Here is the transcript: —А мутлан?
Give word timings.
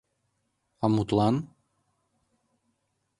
—А 0.83 0.85
мутлан? 0.93 1.35